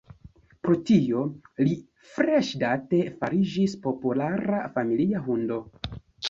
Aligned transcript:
Pro 0.67 0.75
tio, 0.89 1.19
li 1.67 1.75
freŝdate 2.13 3.03
fariĝis 3.19 3.77
populara 3.85 4.63
familia 4.79 5.23
hundo. 5.29 5.61